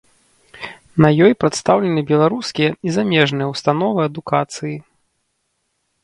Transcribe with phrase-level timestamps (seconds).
[1.03, 4.73] На ёй прадстаўлены беларускія і замежныя ўстановы адукацыі.